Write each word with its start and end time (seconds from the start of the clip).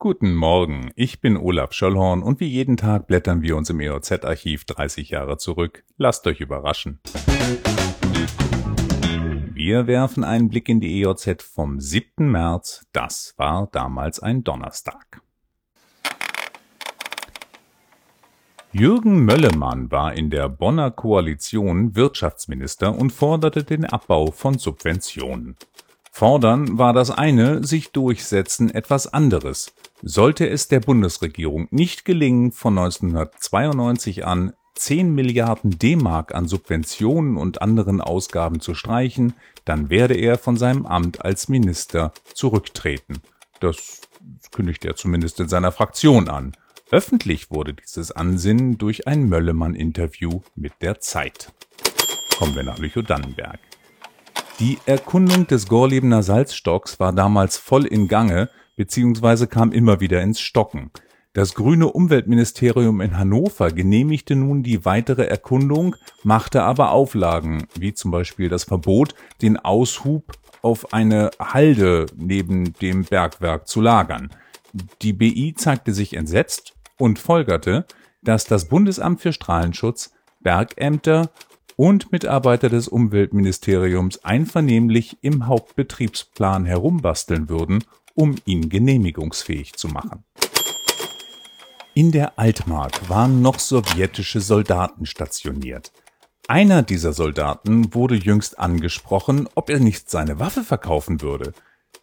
Guten 0.00 0.34
Morgen, 0.34 0.90
ich 0.96 1.20
bin 1.20 1.36
Olaf 1.36 1.72
Schöllhorn 1.72 2.22
und 2.22 2.40
wie 2.40 2.48
jeden 2.48 2.76
Tag 2.76 3.06
blättern 3.06 3.40
wir 3.42 3.56
uns 3.56 3.70
im 3.70 3.80
EOZ-Archiv 3.80 4.64
30 4.64 5.08
Jahre 5.08 5.38
zurück. 5.38 5.84
Lasst 5.96 6.26
euch 6.26 6.40
überraschen. 6.40 7.00
Wir 9.54 9.86
werfen 9.86 10.24
einen 10.24 10.50
Blick 10.50 10.68
in 10.68 10.80
die 10.80 11.00
EOZ 11.00 11.42
vom 11.42 11.80
7. 11.80 12.30
März. 12.30 12.86
Das 12.92 13.34
war 13.38 13.68
damals 13.72 14.20
ein 14.20 14.44
Donnerstag. 14.44 15.22
Jürgen 18.72 19.24
Möllemann 19.24 19.92
war 19.92 20.14
in 20.14 20.30
der 20.30 20.48
Bonner 20.48 20.90
Koalition 20.90 21.94
Wirtschaftsminister 21.94 22.92
und 22.92 23.12
forderte 23.12 23.62
den 23.62 23.84
Abbau 23.84 24.32
von 24.32 24.58
Subventionen. 24.58 25.56
Fordern 26.16 26.78
war 26.78 26.92
das 26.92 27.10
eine, 27.10 27.64
sich 27.64 27.90
durchsetzen 27.90 28.72
etwas 28.72 29.12
anderes. 29.12 29.74
Sollte 30.00 30.48
es 30.48 30.68
der 30.68 30.78
Bundesregierung 30.78 31.66
nicht 31.72 32.04
gelingen, 32.04 32.52
von 32.52 32.78
1992 32.78 34.24
an 34.24 34.52
10 34.76 35.12
Milliarden 35.12 35.76
D-Mark 35.76 36.32
an 36.32 36.46
Subventionen 36.46 37.36
und 37.36 37.62
anderen 37.62 38.00
Ausgaben 38.00 38.60
zu 38.60 38.76
streichen, 38.76 39.34
dann 39.64 39.90
werde 39.90 40.14
er 40.14 40.38
von 40.38 40.56
seinem 40.56 40.86
Amt 40.86 41.24
als 41.24 41.48
Minister 41.48 42.12
zurücktreten. 42.32 43.20
Das 43.58 44.02
kündigt 44.52 44.84
er 44.84 44.94
zumindest 44.94 45.40
in 45.40 45.48
seiner 45.48 45.72
Fraktion 45.72 46.28
an. 46.28 46.52
Öffentlich 46.92 47.50
wurde 47.50 47.74
dieses 47.74 48.12
Ansinnen 48.12 48.78
durch 48.78 49.08
ein 49.08 49.28
Möllemann-Interview 49.28 50.42
mit 50.54 50.74
der 50.80 51.00
Zeit. 51.00 51.52
Kommen 52.38 52.54
wir 52.54 52.62
nach 52.62 52.78
Lüchow-Dannenberg. 52.78 53.58
Die 54.60 54.78
Erkundung 54.86 55.48
des 55.48 55.66
Gorlebener 55.66 56.22
Salzstocks 56.22 57.00
war 57.00 57.12
damals 57.12 57.56
voll 57.56 57.86
in 57.86 58.06
Gange, 58.06 58.50
beziehungsweise 58.76 59.48
kam 59.48 59.72
immer 59.72 59.98
wieder 59.98 60.22
ins 60.22 60.38
Stocken. 60.38 60.92
Das 61.32 61.54
grüne 61.54 61.88
Umweltministerium 61.88 63.00
in 63.00 63.18
Hannover 63.18 63.72
genehmigte 63.72 64.36
nun 64.36 64.62
die 64.62 64.84
weitere 64.84 65.24
Erkundung, 65.24 65.96
machte 66.22 66.62
aber 66.62 66.92
Auflagen, 66.92 67.66
wie 67.76 67.94
zum 67.94 68.12
Beispiel 68.12 68.48
das 68.48 68.62
Verbot, 68.62 69.16
den 69.42 69.56
Aushub 69.56 70.32
auf 70.62 70.92
eine 70.92 71.32
Halde 71.40 72.06
neben 72.16 72.74
dem 72.74 73.02
Bergwerk 73.02 73.66
zu 73.66 73.80
lagern. 73.80 74.30
Die 75.02 75.12
BI 75.12 75.54
zeigte 75.56 75.92
sich 75.92 76.14
entsetzt 76.14 76.74
und 76.96 77.18
folgerte, 77.18 77.86
dass 78.22 78.44
das 78.44 78.68
Bundesamt 78.68 79.20
für 79.20 79.32
Strahlenschutz, 79.32 80.12
Bergämter 80.40 81.30
und 81.76 82.12
Mitarbeiter 82.12 82.68
des 82.68 82.88
Umweltministeriums 82.88 84.24
einvernehmlich 84.24 85.18
im 85.22 85.46
Hauptbetriebsplan 85.46 86.64
herumbasteln 86.64 87.48
würden, 87.48 87.84
um 88.14 88.36
ihn 88.44 88.68
genehmigungsfähig 88.68 89.74
zu 89.74 89.88
machen. 89.88 90.24
In 91.94 92.10
der 92.10 92.38
Altmark 92.38 93.08
waren 93.08 93.40
noch 93.40 93.58
sowjetische 93.58 94.40
Soldaten 94.40 95.06
stationiert. 95.06 95.92
Einer 96.48 96.82
dieser 96.82 97.12
Soldaten 97.12 97.94
wurde 97.94 98.16
jüngst 98.16 98.58
angesprochen, 98.58 99.48
ob 99.54 99.70
er 99.70 99.80
nicht 99.80 100.10
seine 100.10 100.38
Waffe 100.40 100.62
verkaufen 100.62 101.22
würde. 101.22 101.52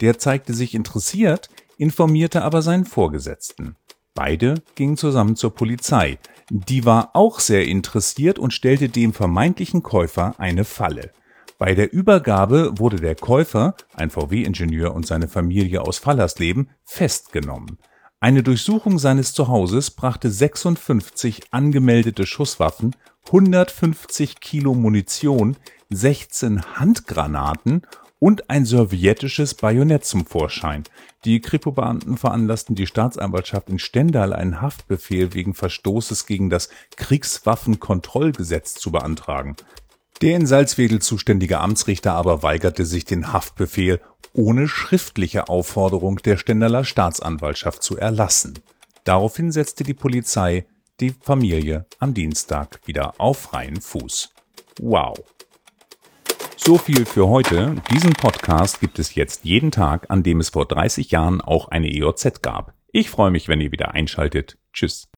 Der 0.00 0.18
zeigte 0.18 0.54
sich 0.54 0.74
interessiert, 0.74 1.50
informierte 1.76 2.42
aber 2.42 2.62
seinen 2.62 2.84
Vorgesetzten. 2.84 3.76
Beide 4.14 4.62
gingen 4.76 4.96
zusammen 4.96 5.34
zur 5.34 5.54
Polizei. 5.54 6.18
Die 6.48 6.84
war 6.84 7.10
auch 7.14 7.40
sehr 7.40 7.66
interessiert 7.66 8.38
und 8.38 8.52
stellte 8.52 8.88
dem 8.88 9.12
vermeintlichen 9.12 9.82
Käufer 9.82 10.34
eine 10.38 10.64
Falle. 10.64 11.10
Bei 11.58 11.74
der 11.74 11.92
Übergabe 11.92 12.78
wurde 12.78 12.96
der 12.96 13.16
Käufer, 13.16 13.74
ein 13.94 14.10
VW-Ingenieur 14.10 14.94
und 14.94 15.04
seine 15.04 15.26
Familie 15.26 15.82
aus 15.82 15.98
Fallersleben, 15.98 16.70
festgenommen. 16.84 17.78
Eine 18.20 18.44
Durchsuchung 18.44 19.00
seines 19.00 19.34
Zuhauses 19.34 19.90
brachte 19.90 20.30
56 20.30 21.42
angemeldete 21.50 22.24
Schusswaffen, 22.24 22.94
150 23.26 24.38
Kilo 24.40 24.74
Munition, 24.74 25.56
16 25.90 26.76
Handgranaten 26.76 27.82
und 28.18 28.48
ein 28.50 28.64
sowjetisches 28.64 29.54
Bajonett 29.54 30.04
zum 30.04 30.26
Vorschein. 30.26 30.84
Die 31.24 31.40
Kripo-Beamten 31.40 32.16
veranlassten 32.16 32.74
die 32.74 32.86
Staatsanwaltschaft 32.86 33.68
in 33.68 33.78
Stendal 33.78 34.32
einen 34.32 34.60
Haftbefehl 34.60 35.34
wegen 35.34 35.54
Verstoßes 35.54 36.26
gegen 36.26 36.50
das 36.50 36.68
Kriegswaffenkontrollgesetz 36.96 38.74
zu 38.74 38.92
beantragen. 38.92 39.56
Der 40.22 40.36
in 40.36 40.46
Salzwedel 40.46 41.02
zuständige 41.02 41.58
Amtsrichter 41.60 42.14
aber 42.14 42.42
weigerte 42.42 42.86
sich 42.86 43.04
den 43.04 43.32
Haftbefehl 43.32 44.00
ohne 44.32 44.68
schriftliche 44.68 45.48
Aufforderung 45.48 46.16
der 46.16 46.36
Stendaler 46.36 46.84
Staatsanwaltschaft 46.84 47.82
zu 47.82 47.96
erlassen. 47.96 48.58
Daraufhin 49.04 49.52
setzte 49.52 49.84
die 49.84 49.94
Polizei 49.94 50.66
die 51.00 51.10
Familie 51.10 51.86
am 51.98 52.14
Dienstag 52.14 52.80
wieder 52.86 53.14
auf 53.18 53.38
freien 53.38 53.80
Fuß. 53.80 54.30
Wow. 54.80 55.18
So 56.66 56.78
viel 56.78 57.04
für 57.04 57.28
heute. 57.28 57.76
Diesen 57.92 58.14
Podcast 58.14 58.80
gibt 58.80 58.98
es 58.98 59.14
jetzt 59.14 59.44
jeden 59.44 59.70
Tag, 59.70 60.06
an 60.08 60.22
dem 60.22 60.40
es 60.40 60.48
vor 60.48 60.64
30 60.64 61.10
Jahren 61.10 61.42
auch 61.42 61.68
eine 61.68 61.94
EOZ 61.94 62.40
gab. 62.40 62.72
Ich 62.90 63.10
freue 63.10 63.30
mich, 63.30 63.48
wenn 63.48 63.60
ihr 63.60 63.70
wieder 63.70 63.92
einschaltet. 63.92 64.56
Tschüss. 64.72 65.10